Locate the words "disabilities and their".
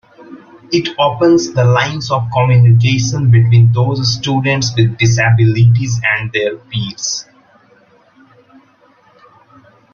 4.97-6.57